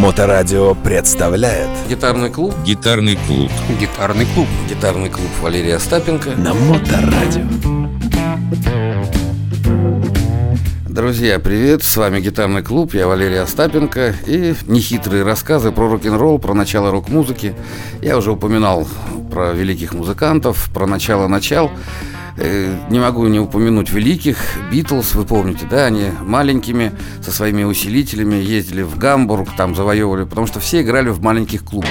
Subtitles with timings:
[0.00, 1.68] Моторадио представляет.
[1.86, 2.54] Гитарный клуб.
[2.64, 3.50] Гитарный клуб.
[3.78, 4.48] Гитарный клуб.
[4.66, 6.30] Гитарный клуб Валерия Остапенко.
[6.36, 7.44] На Моторадио.
[10.88, 14.14] Друзья, привет, с вами Гитарный клуб, я Валерий Остапенко.
[14.26, 17.54] И нехитрые рассказы про рок-н-ролл, про начало рок-музыки.
[18.00, 18.88] Я уже упоминал
[19.30, 21.70] про великих музыкантов, про начало-начал
[22.42, 24.38] Э, не могу не упомянуть великих.
[24.72, 26.92] Битлз, вы помните, да, они маленькими,
[27.22, 31.90] со своими усилителями ездили в Гамбург, там завоевывали, потому что все играли в маленьких клубах.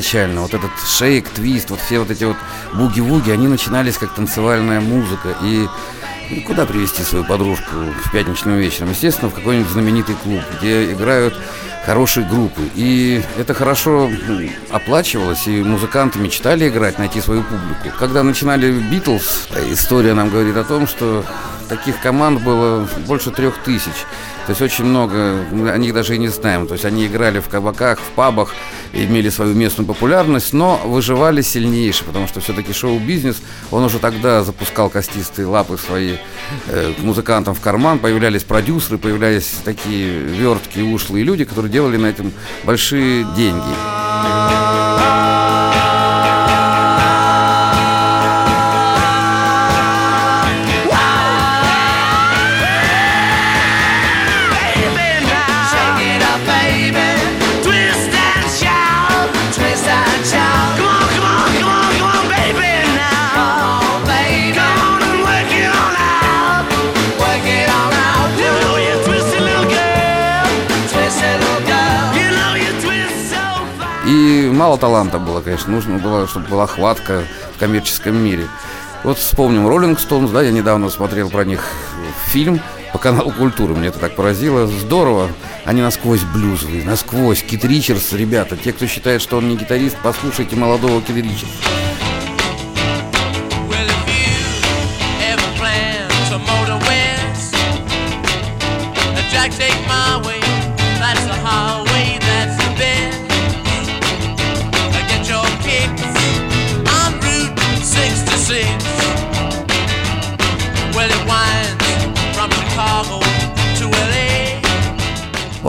[0.00, 2.36] Изначально, вот этот шейк, твист, вот все вот эти вот
[2.74, 5.36] буги-вуги, они начинались как танцевальная музыка.
[5.42, 5.68] И
[6.30, 8.90] ну, куда привести свою подружку в пятничным вечером?
[8.90, 11.38] Естественно, в какой-нибудь знаменитый клуб, где играют
[11.84, 12.62] хорошие группы.
[12.74, 14.10] И это хорошо
[14.70, 17.96] оплачивалось, и музыканты мечтали играть, найти свою публику.
[17.98, 21.24] Когда начинали Битлз, история нам говорит о том, что
[21.70, 24.04] таких команд было больше трех тысяч.
[24.46, 26.66] То есть очень много, мы о них даже и не знаем.
[26.66, 28.52] То есть они играли в кабаках, в пабах,
[28.92, 33.40] имели свою местную популярность, но выживали сильнейшие, потому что все-таки шоу-бизнес,
[33.70, 36.16] он уже тогда запускал костистые лапы свои
[36.66, 42.32] э, музыкантам в карман, появлялись продюсеры, появлялись такие верткие, ушлые люди, которые делали на этом
[42.64, 43.99] большие деньги.
[74.60, 77.22] Мало таланта было, конечно, нужно было, чтобы была хватка
[77.56, 78.46] в коммерческом мире.
[79.04, 81.64] Вот вспомним Роллинг Стоунс, да, я недавно смотрел про них
[82.26, 82.60] фильм
[82.92, 84.66] по каналу Культуры, мне это так поразило.
[84.66, 85.30] Здорово,
[85.64, 87.42] они насквозь блюзовые, насквозь.
[87.42, 91.48] Кит Ричардс, ребята, те, кто считает, что он не гитарист, послушайте молодого Кит Ричардса.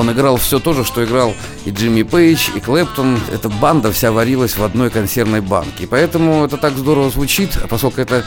[0.02, 3.20] Он играл все то же, что играл и Джимми Пейдж, и Клэптон.
[3.32, 5.86] Эта банда вся варилась в одной консервной банке.
[5.88, 8.26] Поэтому это так здорово звучит, а поскольку это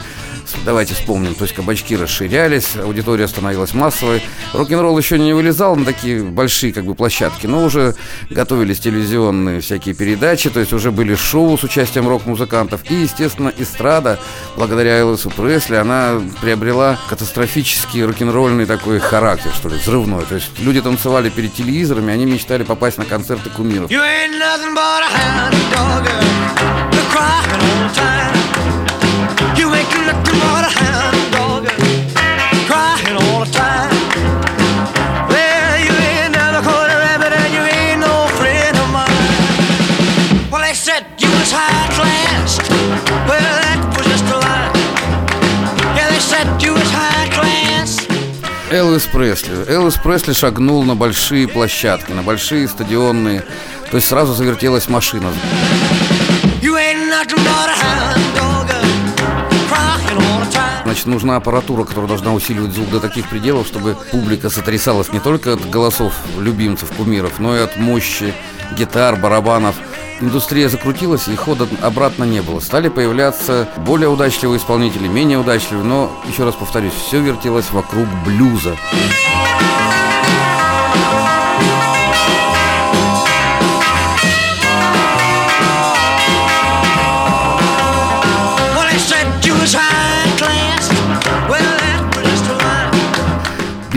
[0.63, 4.21] Давайте вспомним, то есть кабачки расширялись, аудитория становилась массовой.
[4.53, 7.95] Рок-н-ролл еще не вылезал на такие большие как бы площадки, но уже
[8.29, 12.81] готовились телевизионные всякие передачи, то есть уже были шоу с участием рок-музыкантов.
[12.89, 14.19] И, естественно, эстрада,
[14.55, 20.25] благодаря Элвису Пресли, она приобрела катастрофический рок-н-ролльный такой характер, что ли, взрывной.
[20.25, 23.89] То есть люди танцевали перед телевизорами, они мечтали попасть на концерты кумиров.
[23.89, 24.01] You
[48.71, 49.53] Элвис Пресли.
[49.69, 53.43] Элвис Пресли шагнул на большие площадки, на большие стадионные.
[53.91, 55.31] То есть сразу завертелась машина.
[60.83, 65.53] Значит, нужна аппаратура, которая должна усиливать звук до таких пределов, чтобы публика сотрясалась не только
[65.53, 68.33] от голосов любимцев, кумиров, но и от мощи
[68.77, 69.75] гитар, барабанов.
[70.21, 72.59] Индустрия закрутилась, и хода обратно не было.
[72.59, 78.75] Стали появляться более удачливые исполнители, менее удачливые, но, еще раз повторюсь, все вертелось вокруг блюза.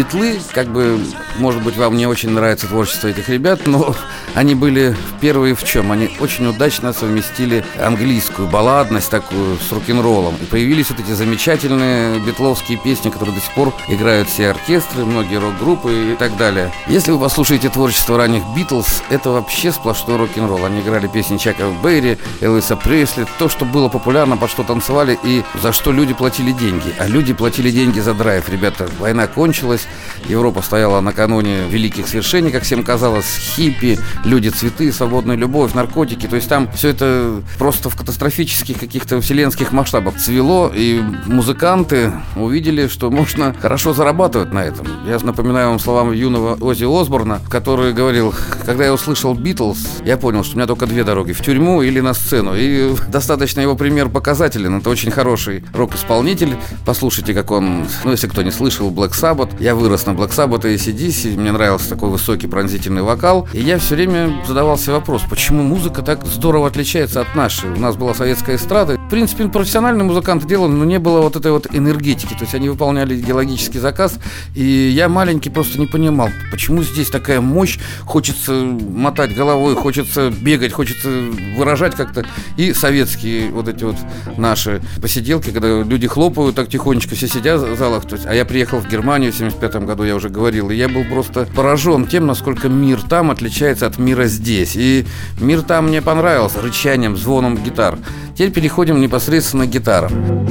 [0.08, 0.98] Битлы, как бы,
[1.36, 3.94] может быть, вам не очень нравится творчество этих ребят, но
[4.34, 5.92] они были первые в чем?
[5.92, 10.34] Они очень удачно совместили английскую балладность такую с рок-н-роллом.
[10.40, 15.36] И появились вот эти замечательные битловские песни, которые до сих пор играют все оркестры, многие
[15.36, 16.72] рок-группы и так далее.
[16.86, 20.64] Если вы послушаете творчество ранних Битлз, это вообще сплошной рок-н-ролл.
[20.64, 25.44] Они играли песни Чака Берри, Элвиса Пресли, то, что было популярно, под что танцевали и
[25.62, 26.94] за что люди платили деньги.
[26.98, 28.48] А люди платили деньги за драйв.
[28.48, 29.86] Ребята, война кончилась,
[30.28, 36.26] Европа стояла накануне великих свершений, как всем казалось, хиппи, люди цветы, свободная любовь, наркотики.
[36.26, 42.88] То есть там все это просто в катастрофических каких-то вселенских масштабах цвело, и музыканты увидели,
[42.88, 44.86] что можно хорошо зарабатывать на этом.
[45.06, 48.34] Я напоминаю вам словам юного Ози Осборна, который говорил,
[48.64, 52.00] когда я услышал Битлз, я понял, что у меня только две дороги, в тюрьму или
[52.00, 52.52] на сцену.
[52.56, 54.78] И достаточно его пример показателен.
[54.78, 56.56] Это очень хороший рок-исполнитель.
[56.84, 59.50] Послушайте, как он, ну, если кто не слышал, Black Sabbath.
[59.60, 63.48] Я вырос на Black Sabbath и ACDC, мне нравился такой высокий пронзительный вокал.
[63.54, 67.70] И я все время задавался вопрос, почему музыка так здорово отличается от нашей.
[67.70, 68.98] У нас была советская эстрада.
[68.98, 72.34] В принципе, профессиональные музыканты делали, но не было вот этой вот энергетики.
[72.34, 74.18] То есть они выполняли идеологический заказ.
[74.54, 77.78] И я маленький просто не понимал, почему здесь такая мощь.
[78.04, 81.08] Хочется мотать головой, хочется бегать, хочется
[81.56, 82.26] выражать как-то.
[82.58, 83.96] И советские вот эти вот
[84.36, 88.04] наши посиделки, когда люди хлопают так тихонечко, все сидят в залах.
[88.04, 90.88] То есть, а я приехал в Германию в 75 году, я уже говорил, и я
[90.88, 94.76] был просто поражен тем, насколько мир там отличается от мира здесь.
[94.76, 95.06] И
[95.40, 97.98] мир там мне понравился, рычанием, звоном гитар.
[98.34, 100.48] Теперь переходим непосредственно к гитарам.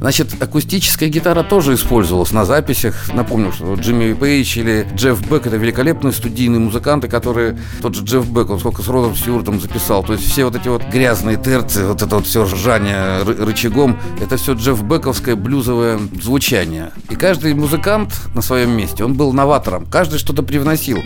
[0.00, 3.10] Значит, акустическая гитара тоже использовалась на записях.
[3.12, 8.28] Напомню, что Джимми Пейдж или Джефф Бек это великолепные студийные музыканты, которые тот же Джефф
[8.30, 10.02] Бек, он сколько с Родом Стюартом записал.
[10.02, 14.36] То есть все вот эти вот грязные терцы, вот это вот все ржание рычагом, это
[14.38, 16.92] все Джефф Бековское блюзовое звучание.
[17.10, 19.84] И каждый музыкант на своем месте, он был новатором.
[19.84, 20.98] Каждый что-то привносил.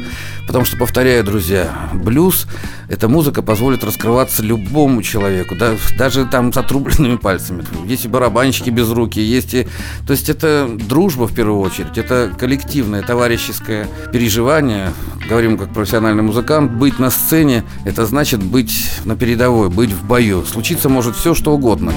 [0.47, 2.47] Потому что, повторяю, друзья, блюз,
[2.89, 7.65] эта музыка позволит раскрываться любому человеку, да, даже там с отрубленными пальцами.
[7.87, 9.67] Есть и барабанщики без руки, есть и...
[10.07, 14.93] То есть это дружба в первую очередь, это коллективное, товарищеское переживание.
[15.29, 20.45] Говорим как профессиональный музыкант, быть на сцене, это значит быть на передовой, быть в бою.
[20.45, 21.93] Случиться может все, что угодно.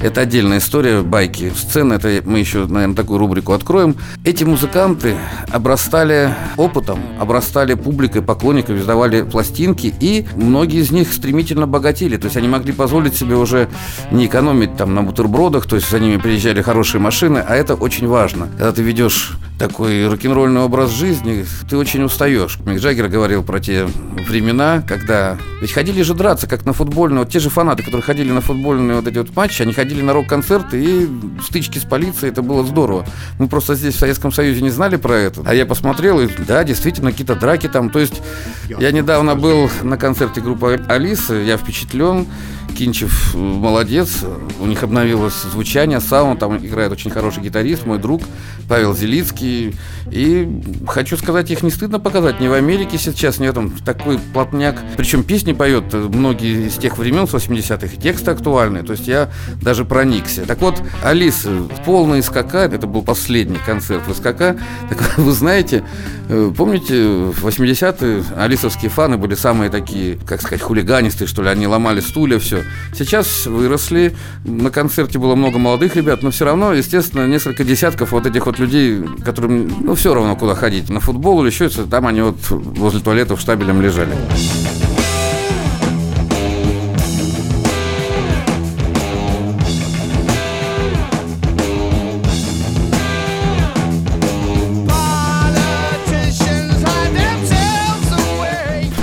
[0.00, 1.94] Это отдельная история, байки, сцены.
[1.94, 3.96] Это мы еще, наверное, такую рубрику откроем.
[4.24, 5.14] Эти музыканты
[5.50, 12.16] обрастали опытом, обрастали публикой, поклонниками, издавали пластинки, и многие из них стремительно богатели.
[12.16, 13.68] То есть они могли позволить себе уже
[14.10, 18.08] не экономить там на бутербродах, то есть за ними приезжали хорошие машины, а это очень
[18.08, 18.48] важно.
[18.56, 22.58] Когда ты ведешь такой рок-н-ролльный образ жизни, ты очень устаешь.
[22.64, 23.86] Мик Джаггер говорил про те
[24.26, 25.36] времена, когда...
[25.60, 28.96] Ведь ходили же драться, как на футбольные, вот те же фанаты, которые ходили на футбольные
[28.96, 31.08] вот эти вот матчи, они ходили на рок-концерты и
[31.46, 33.04] стычки с полицией, это было здорово.
[33.38, 35.42] Мы просто здесь в Советском Союзе не знали про это.
[35.44, 37.90] А я посмотрел, и да, действительно, какие-то драки там.
[37.90, 38.22] То есть
[38.66, 42.26] я недавно был на концерте группы Алисы, я впечатлен.
[42.70, 44.24] Кинчев молодец,
[44.60, 48.22] у них обновилось звучание, саунд, там играет очень хороший гитарист, мой друг
[48.68, 49.74] Павел Зелицкий.
[50.10, 50.48] И
[50.86, 54.76] хочу сказать, их не стыдно показать, не в Америке сейчас, нет, там такой плотняк.
[54.96, 59.30] Причем песни поет многие из тех времен, с 80-х, тексты актуальные, то есть я
[59.60, 60.46] даже проникся.
[60.46, 61.50] Так вот, Алиса,
[61.84, 64.56] полный СКК, это был последний концерт в СКК,
[64.88, 66.19] так вы знаете, э,
[66.56, 72.00] помните, в 80-е алисовские фаны были самые такие, как сказать, хулиганистые, что ли, они ломали
[72.00, 72.62] стулья, все.
[72.94, 78.26] Сейчас выросли, на концерте было много молодых ребят, но все равно, естественно, несколько десятков вот
[78.26, 82.06] этих вот людей, которым, ну, все равно куда ходить, на футбол или еще что там
[82.06, 84.14] они вот возле туалетов штабелем лежали.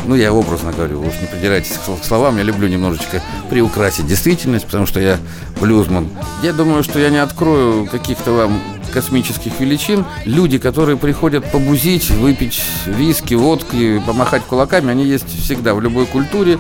[0.08, 4.88] Ну, я образно говорю, уж не придирайтесь к словам, я люблю немножечко приукрасить действительность, потому
[4.88, 5.18] что я
[5.60, 6.08] блюзман.
[6.42, 8.62] Я думаю, что я не открою каких-то вам
[8.94, 10.06] космических величин.
[10.26, 16.58] Люди, которые приходят побузить, выпить виски, водки, помахать кулаками, они есть всегда в любой культуре.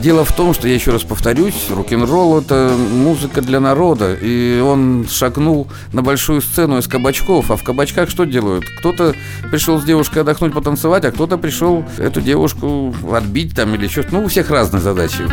[0.00, 5.06] Дело в том, что я еще раз повторюсь, рок-н-ролл это музыка для народа, и он
[5.10, 8.64] шагнул на большую сцену из кабачков, а в кабачках что делают?
[8.78, 9.14] Кто-то
[9.50, 14.24] пришел с девушкой отдохнуть, потанцевать, а кто-то пришел эту девушку отбить там или еще, ну
[14.24, 15.24] у всех разные задачи.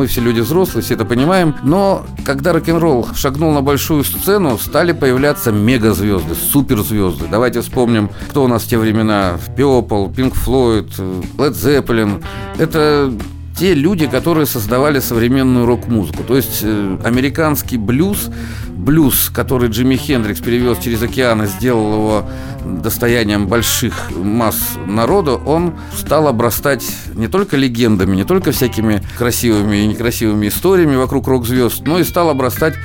[0.00, 1.54] Мы все люди взрослые, все это понимаем.
[1.62, 7.26] Но когда рок-н-ролл шагнул на большую сцену, стали появляться мегазвезды, суперзвезды.
[7.30, 9.34] Давайте вспомним, кто у нас в те времена.
[9.58, 10.88] Пепл, Pink Floyd,
[11.36, 12.24] Led Zeppelin.
[12.56, 13.12] Это
[13.60, 16.24] те люди, которые создавали современную рок-музыку.
[16.24, 18.30] То есть э, американский блюз,
[18.70, 22.30] блюз, который Джимми Хендрикс перевез через океан и сделал его
[22.64, 29.86] достоянием больших масс народа, он стал обрастать не только легендами, не только всякими красивыми и
[29.88, 32.76] некрасивыми историями вокруг рок-звезд, но и стал обрастать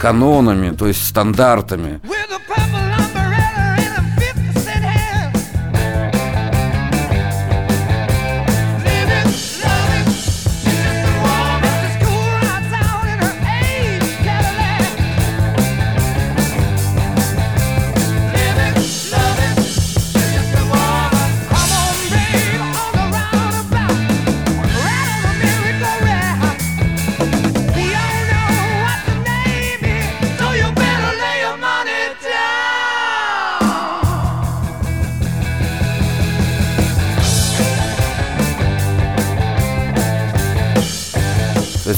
[0.00, 2.00] канонами, то есть стандартами.
[2.02, 2.34] То есть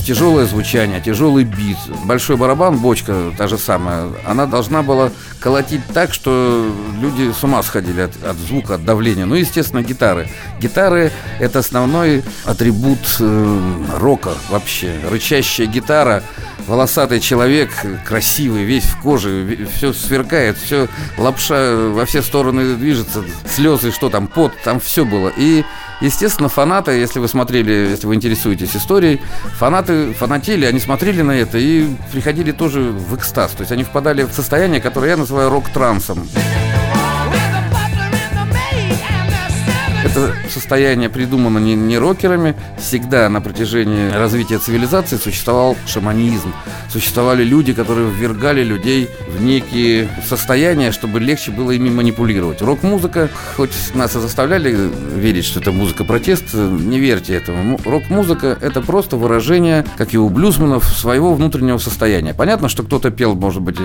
[0.06, 5.10] тяжелое звучание, тяжелый бит, большой барабан, бочка та же самая, она должна была
[5.46, 6.68] колотить так, что
[7.00, 9.26] люди с ума сходили от, от звука, от давления.
[9.26, 10.28] Ну, естественно, гитары.
[10.60, 14.98] Гитары– это основной атрибут э, рока вообще.
[15.08, 16.24] Рычащая гитара,
[16.66, 17.70] волосатый человек,
[18.04, 24.26] красивый, весь в коже, все сверкает, все лапша во все стороны движется, слезы, что там,
[24.26, 25.32] пот, там все было.
[25.36, 25.64] И
[26.00, 29.20] Естественно, фанаты, если вы смотрели, если вы интересуетесь историей,
[29.58, 33.52] фанаты фанатели, они смотрели на это и приходили тоже в экстаз.
[33.52, 36.26] То есть они впадали в состояние, которое я называю рок-трансом.
[40.16, 42.54] Это состояние придумано не, не рокерами.
[42.78, 46.54] Всегда на протяжении развития цивилизации существовал шаманизм.
[46.90, 52.62] Существовали люди, которые ввергали людей в некие состояния, чтобы легче было ими манипулировать.
[52.62, 54.74] Рок-музыка, хоть нас и заставляли
[55.14, 57.78] верить, что это музыка протест, не верьте этому.
[57.84, 62.32] Рок-музыка– это просто выражение, как и у блюзманов, своего внутреннего состояния.
[62.32, 63.76] Понятно, что кто-то пел, может быть,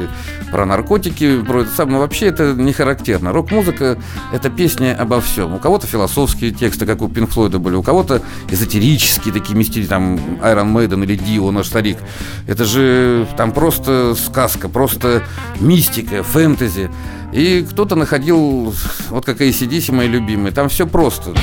[0.49, 3.33] про наркотики, про это самое, но вообще это не характерно.
[3.33, 3.97] Рок-музыка–
[4.31, 5.55] это песня обо всем.
[5.55, 9.87] У кого-то философия, философские тексты, как у Пинк Флойда были, у кого-то эзотерические такие мистики,
[9.87, 11.97] там, Iron Maiden или Дио, наш старик.
[12.47, 15.23] Это же там просто сказка, просто
[15.59, 16.91] мистика, фэнтези.
[17.33, 18.73] И кто-то находил,
[19.09, 21.33] вот как ACDC, мои любимые, там все просто.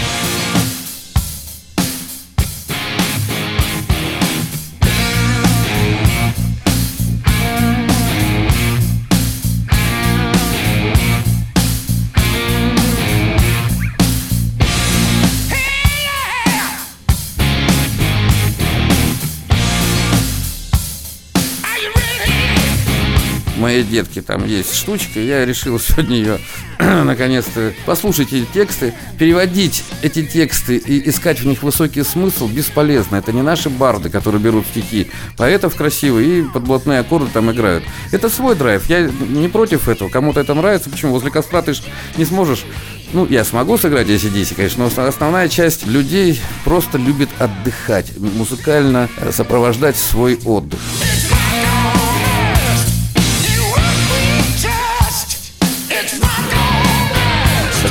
[23.88, 26.38] Детки там есть штучка, я решил сегодня ее
[26.78, 33.16] наконец-то послушать эти тексты, переводить эти тексты и искать в них высокий смысл бесполезно.
[33.16, 37.85] Это не наши барды, которые берут стихи поэтов красивые и подблатные аккорды там играют.
[38.12, 38.88] Это свой драйв.
[38.88, 40.09] Я не против этого.
[40.09, 40.90] Кому-то это нравится.
[40.90, 41.12] Почему?
[41.12, 41.83] Возле костра ты ж
[42.16, 42.64] не сможешь
[43.12, 49.97] ну, я смогу сыграть ACDC, конечно, но основная часть людей просто любит отдыхать, музыкально сопровождать
[49.97, 50.78] свой отдых.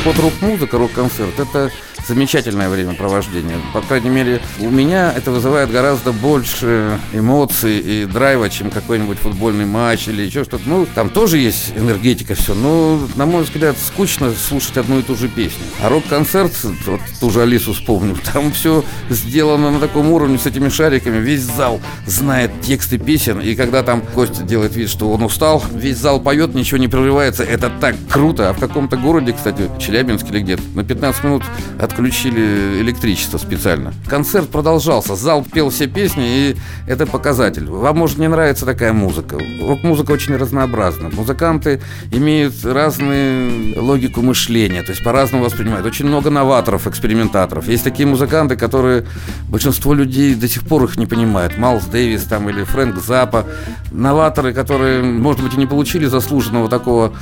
[0.07, 1.69] Вот, рок-музыка, рок-концерт– это
[2.07, 3.57] замечательное времяпровождение.
[3.73, 9.65] По крайней мере, у меня это вызывает гораздо больше эмоций и драйва, чем какой-нибудь футбольный
[9.65, 10.63] матч или еще что-то.
[10.67, 15.15] Ну, там тоже есть энергетика, все, но, на мой взгляд, скучно слушать одну и ту
[15.15, 15.63] же песню.
[15.81, 16.53] А рок-концерт,
[16.85, 21.41] вот ту же Алису вспомню, там все сделано на таком уровне с этими шариками, весь
[21.41, 26.21] зал знает тексты песен, и когда там Костя делает вид, что он устал, весь зал
[26.21, 28.49] поет, ничего не прерывается, это так круто.
[28.49, 31.43] А в каком-то городе, кстати, Челябинске или где-то, на 15 минут
[31.79, 33.91] от отключили электричество специально.
[34.07, 37.65] Концерт продолжался, зал пел все песни, и это показатель.
[37.65, 39.39] Вам, может, не нравится такая музыка.
[39.67, 41.09] Рок-музыка очень разнообразна.
[41.09, 45.87] Музыканты имеют разную логику мышления, то есть по-разному воспринимают.
[45.87, 47.67] Очень много новаторов, экспериментаторов.
[47.67, 49.03] Есть такие музыканты, которые
[49.49, 51.57] большинство людей до сих пор их не понимают.
[51.57, 53.47] Малс Дэвис там или Фрэнк Запа.
[53.91, 57.13] Новаторы, которые, может быть, и не получили заслуженного такого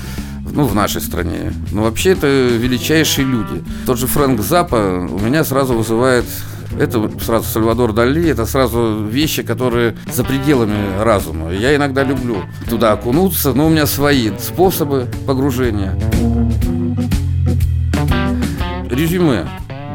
[0.56, 1.54] ну, в нашей стране.
[1.72, 3.64] Но вообще это величайшие люди.
[3.86, 6.26] Тот же Фрэнк Запа у меня сразу вызывает
[6.80, 11.52] это сразу Сальвадор Дали, это сразу вещи, которые за пределами разума.
[11.52, 12.38] Я иногда люблю
[12.70, 15.98] туда окунуться, но у меня свои способы погружения.
[18.90, 19.48] Резюме.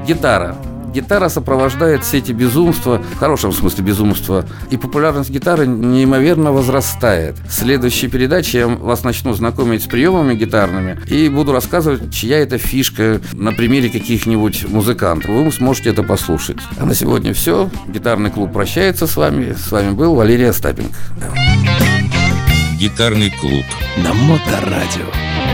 [0.06, 0.56] Гитара.
[0.92, 7.36] Гитара сопровождает все эти безумства, в хорошем смысле безумства, и популярность гитары неимоверно возрастает.
[7.48, 12.58] В следующей передаче я вас начну знакомить с приемами гитарными и буду рассказывать, чья это
[12.58, 15.30] фишка на примере каких-нибудь музыкантов.
[15.30, 16.58] Вы сможете это послушать.
[16.78, 17.70] А на сегодня все.
[17.88, 19.54] Гитарный клуб прощается с вами.
[19.54, 20.94] С вами был Валерий Остапенко.
[22.78, 23.64] Гитарный клуб.
[23.98, 25.49] На Моторадио.